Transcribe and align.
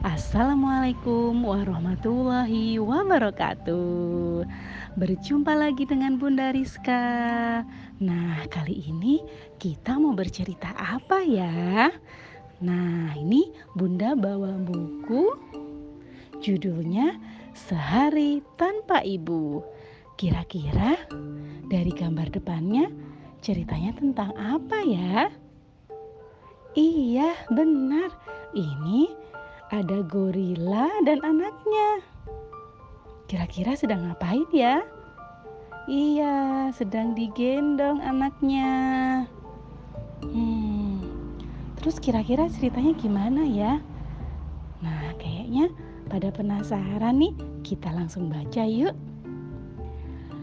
Assalamualaikum 0.00 1.44
warahmatullahi 1.44 2.80
wabarakatuh. 2.80 4.48
Berjumpa 4.96 5.52
lagi 5.52 5.84
dengan 5.84 6.16
Bunda 6.16 6.56
Rizka. 6.56 7.04
Nah, 8.00 8.40
kali 8.48 8.80
ini 8.88 9.20
kita 9.60 10.00
mau 10.00 10.16
bercerita 10.16 10.72
apa 10.72 11.20
ya? 11.20 11.92
Nah, 12.64 13.12
ini 13.12 13.52
Bunda 13.76 14.16
bawa 14.16 14.56
buku 14.56 15.36
judulnya 16.40 17.20
Sehari 17.52 18.40
Tanpa 18.56 19.04
Ibu. 19.04 19.60
Kira-kira 20.16 20.96
dari 21.68 21.92
gambar 21.92 22.32
depannya 22.32 22.88
ceritanya 23.44 23.92
tentang 23.92 24.32
apa 24.32 24.80
ya? 24.80 25.28
Iya, 26.72 27.36
benar. 27.52 28.16
Ini 28.56 29.29
ada 29.70 30.02
gorila 30.02 30.90
dan 31.06 31.22
anaknya. 31.22 32.02
Kira-kira 33.30 33.78
sedang 33.78 34.02
ngapain 34.10 34.46
ya? 34.50 34.82
Iya, 35.86 36.70
sedang 36.74 37.14
digendong 37.14 38.02
anaknya. 38.02 38.70
Hmm, 40.26 41.00
terus 41.78 42.02
kira-kira 42.02 42.50
ceritanya 42.50 42.92
gimana 42.98 43.42
ya? 43.46 43.78
Nah, 44.82 45.14
kayaknya 45.22 45.70
pada 46.10 46.34
penasaran 46.34 47.22
nih, 47.22 47.34
kita 47.62 47.94
langsung 47.94 48.26
baca 48.26 48.66
yuk. 48.66 48.94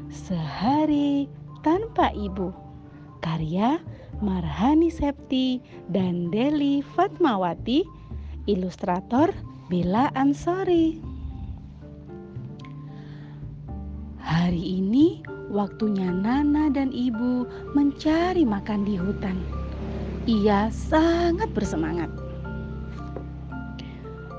Sehari 0.07 1.27
tanpa 1.67 2.15
ibu, 2.15 2.55
karya 3.19 3.83
Marhani 4.23 4.87
Septi 4.87 5.59
dan 5.91 6.31
Deli 6.31 6.79
Fatmawati 6.79 7.96
Ilustrator 8.47 9.35
Bella 9.67 10.07
Ansori. 10.15 11.03
Hari 14.23 14.63
ini 14.79 15.19
waktunya 15.51 16.07
Nana 16.07 16.71
dan 16.71 16.95
Ibu 16.95 17.43
mencari 17.75 18.47
makan 18.47 18.87
di 18.87 18.95
hutan. 18.95 19.35
Ia 20.31 20.71
sangat 20.71 21.51
bersemangat. 21.51 22.07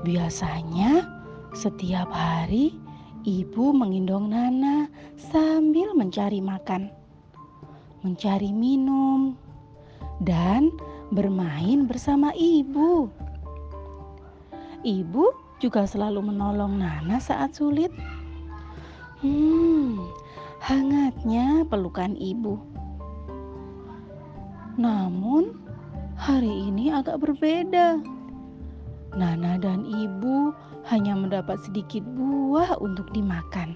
Biasanya 0.01 1.05
setiap 1.53 2.09
hari 2.09 2.73
Ibu 3.29 3.77
menggendong 3.77 4.33
Nana 4.33 4.89
sambil 5.21 5.93
mencari 5.93 6.41
makan, 6.41 6.89
mencari 8.01 8.49
minum, 8.49 9.37
dan 10.25 10.73
bermain 11.13 11.85
bersama 11.85 12.33
ibu. 12.33 13.11
Ibu 14.79 15.25
juga 15.59 15.83
selalu 15.83 16.31
menolong 16.31 16.79
Nana 16.79 17.19
saat 17.19 17.59
sulit. 17.59 17.91
Hmm, 19.19 19.99
hangatnya 20.63 21.67
pelukan 21.67 22.15
ibu. 22.15 22.55
Namun, 24.79 25.59
hari 26.15 26.71
ini 26.71 26.95
agak 26.95 27.19
berbeda. 27.19 27.99
Nana 29.19 29.59
dan 29.59 29.83
ibu 29.83 30.55
hanya 30.87 31.11
mendapat 31.11 31.59
sedikit 31.59 32.07
buah 32.15 32.79
untuk 32.79 33.11
dimakan. 33.11 33.75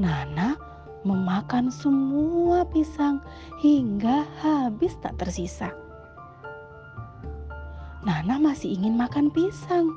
Nana 0.00 0.56
memakan 1.04 1.68
semua 1.68 2.64
pisang 2.72 3.20
hingga 3.60 4.24
habis 4.40 4.96
tak 5.04 5.20
tersisa. 5.20 5.85
Nana 8.06 8.38
masih 8.38 8.78
ingin 8.78 8.94
makan 8.94 9.34
pisang, 9.34 9.90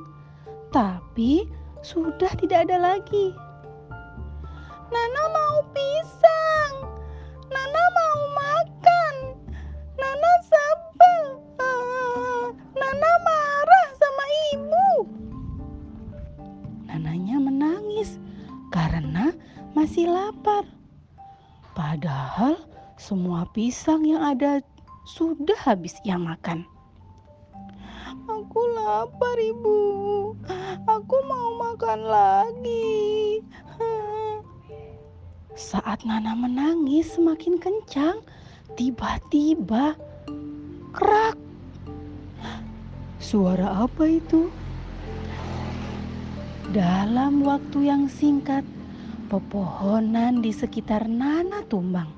tapi 0.73 1.45
sudah 1.85 2.33
tidak 2.41 2.65
ada 2.65 2.81
lagi. 2.81 3.37
Nana 4.89 5.23
mau 5.29 5.61
pisang, 5.77 6.89
Nana 7.53 7.83
mau 7.93 8.19
makan, 8.33 9.15
Nana 9.93 10.31
sebel, 10.41 11.21
uh, 11.61 12.49
Nana 12.73 13.11
marah 13.21 13.87
sama 13.93 14.25
ibu. 14.57 14.89
Nananya 16.89 17.37
menangis 17.37 18.17
karena 18.73 19.37
masih 19.77 20.09
lapar. 20.09 20.65
Padahal 21.77 22.57
semua 22.97 23.45
pisang 23.53 24.01
yang 24.01 24.25
ada 24.25 24.65
sudah 25.05 25.61
habis 25.61 25.93
ia 26.01 26.17
makan. 26.17 26.65
Lapar 28.89 29.37
ibu. 29.37 30.33
Aku 30.89 31.17
mau 31.29 31.61
makan 31.61 32.09
lagi. 32.09 33.37
Saat 35.69 36.09
Nana 36.09 36.33
menangis 36.33 37.13
semakin 37.13 37.61
kencang, 37.61 38.17
tiba-tiba 38.73 39.93
krak. 40.89 41.37
Suara 43.21 43.85
apa 43.85 44.09
itu? 44.09 44.49
Dalam 46.73 47.45
waktu 47.45 47.93
yang 47.93 48.09
singkat, 48.09 48.65
pepohonan 49.29 50.41
di 50.41 50.49
sekitar 50.49 51.05
Nana 51.05 51.61
tumbang. 51.69 52.09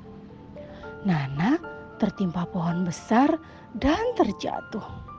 Nana 1.04 1.60
tertimpa 2.00 2.48
pohon 2.48 2.88
besar 2.88 3.36
dan 3.76 4.16
terjatuh. 4.16 5.11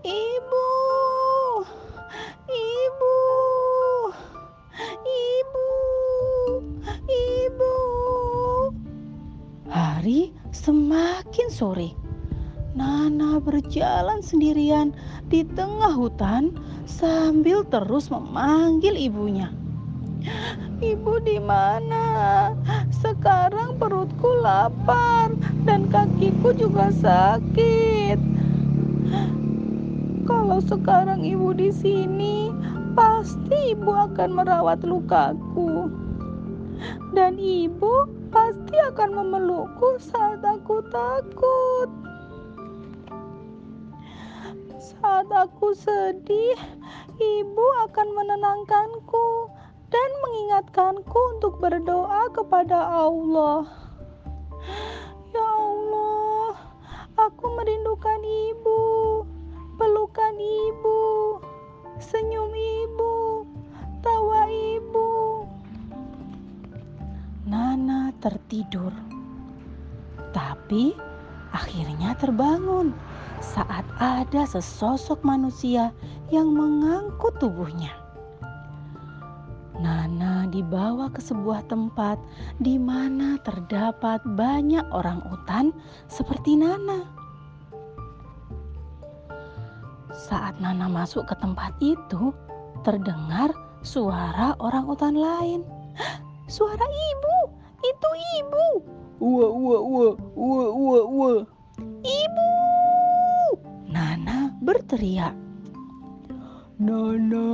Ibu, 0.00 0.68
ibu, 2.48 3.16
ibu, 5.04 5.68
ibu. 7.04 7.74
Hari 9.68 10.32
semakin 10.56 11.48
sore. 11.52 11.92
Nana 12.72 13.44
berjalan 13.44 14.24
sendirian 14.24 14.96
di 15.28 15.44
tengah 15.44 15.92
hutan 15.92 16.56
sambil 16.88 17.60
terus 17.68 18.08
memanggil 18.08 18.96
ibunya. 18.96 19.52
Ibu 20.80 21.20
di 21.28 21.36
mana? 21.36 22.56
Sekarang 22.88 23.76
perutku 23.76 24.32
lapar 24.40 25.36
dan 25.68 25.92
kakiku 25.92 26.56
juga 26.56 26.88
sakit. 26.88 28.20
Kalau 30.30 30.62
sekarang 30.62 31.26
ibu 31.26 31.50
di 31.50 31.74
sini, 31.74 32.54
pasti 32.94 33.74
ibu 33.74 33.90
akan 33.90 34.30
merawat 34.30 34.78
lukaku. 34.86 35.90
Dan 37.10 37.34
ibu 37.34 38.06
pasti 38.30 38.78
akan 38.78 39.10
memelukku 39.10 39.98
saat 39.98 40.38
aku 40.46 40.86
takut. 40.94 41.90
Saat 44.78 45.26
aku 45.34 45.74
sedih, 45.74 46.54
ibu 47.18 47.66
akan 47.90 48.14
menenangkanku 48.14 49.50
dan 49.90 50.10
mengingatkanku 50.22 51.18
untuk 51.34 51.58
berdoa 51.58 52.30
kepada 52.30 52.78
Allah. 52.86 53.66
Ya 55.34 55.42
Allah, 55.58 56.54
aku 57.18 57.44
merindukan 57.58 58.22
ibu 58.22 58.69
Nana 67.70 68.10
tertidur, 68.18 68.90
tapi 70.34 70.90
akhirnya 71.54 72.18
terbangun 72.18 72.90
saat 73.38 73.86
ada 74.02 74.42
sesosok 74.42 75.22
manusia 75.22 75.94
yang 76.34 76.50
mengangkut 76.50 77.30
tubuhnya. 77.38 77.94
Nana 79.78 80.50
dibawa 80.50 81.14
ke 81.14 81.22
sebuah 81.22 81.70
tempat 81.70 82.18
di 82.58 82.74
mana 82.74 83.38
terdapat 83.46 84.18
banyak 84.34 84.82
orang 84.90 85.22
utan 85.30 85.70
seperti 86.10 86.58
Nana. 86.58 87.06
Saat 90.10 90.58
Nana 90.58 90.90
masuk 90.90 91.22
ke 91.30 91.38
tempat 91.38 91.70
itu, 91.78 92.34
terdengar 92.82 93.54
suara 93.86 94.58
orang 94.58 94.90
utan 94.90 95.14
lain. 95.14 95.62
Suara 96.50 96.82
ibu, 96.82 97.29
ibu. 98.38 98.66
Wah, 99.20 99.52
wah, 99.52 99.82
wah, 99.82 100.14
wah, 100.36 100.70
wah, 100.72 101.04
wah. 101.08 101.40
Ibu! 102.00 102.50
Nana 103.90 104.54
berteriak. 104.62 105.34
Nana. 106.80 107.48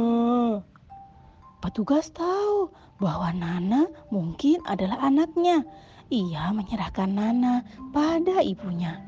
Petugas 1.58 2.14
tahu 2.14 2.70
bahwa 3.02 3.34
Nana 3.34 3.90
mungkin 4.14 4.62
adalah 4.68 5.02
anaknya. 5.02 5.66
Ia 6.14 6.54
menyerahkan 6.54 7.10
Nana 7.10 7.66
pada 7.90 8.38
ibunya. 8.46 9.02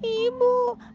Ibu, 0.00 0.54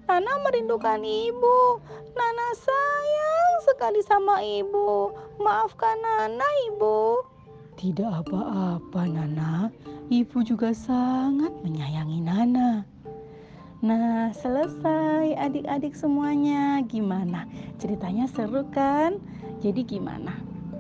Nana 0.10 0.34
merindukan 0.42 1.06
ibu. 1.06 1.78
Nana 2.18 2.48
sayang 2.58 3.54
sekali 3.70 4.02
sama 4.02 4.42
ibu. 4.42 5.14
Maafkan 5.38 6.02
Nana, 6.02 6.48
ibu. 6.74 7.33
Tidak 7.84 8.08
apa-apa, 8.08 9.04
Nana. 9.12 9.68
Ibu 10.08 10.40
juga 10.48 10.72
sangat 10.72 11.52
menyayangi 11.68 12.24
Nana. 12.24 12.88
Nah, 13.84 14.32
selesai 14.32 15.36
adik-adik 15.36 15.92
semuanya. 15.92 16.80
Gimana? 16.88 17.44
Ceritanya 17.84 18.32
seru 18.32 18.64
kan? 18.72 19.20
Jadi 19.60 19.84
gimana? 19.84 20.32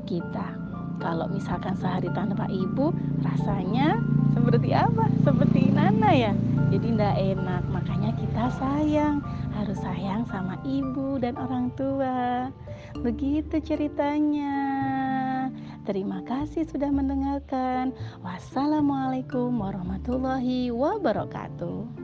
Kita 0.07 0.55
kalau 1.03 1.27
misalkan 1.27 1.75
sehari 1.75 2.07
tanpa 2.15 2.47
ibu, 2.47 2.95
rasanya 3.19 3.99
seperti 4.31 4.71
apa? 4.71 5.11
Seperti 5.27 5.75
Nana 5.75 6.07
ya? 6.15 6.31
Jadi 6.71 6.87
ndak 6.87 7.19
enak. 7.19 7.63
Makanya 7.67 8.15
kita 8.15 8.47
sayang, 8.55 9.19
harus 9.51 9.75
sayang 9.83 10.23
sama 10.31 10.55
ibu 10.63 11.19
dan 11.19 11.35
orang 11.35 11.67
tua. 11.75 12.47
Begitu 12.95 13.59
ceritanya. 13.59 14.72
Terima 15.83 16.23
kasih 16.23 16.63
sudah 16.63 16.87
mendengarkan. 16.87 17.91
Wassalamualaikum 18.23 19.51
warahmatullahi 19.59 20.71
wabarakatuh. 20.71 22.02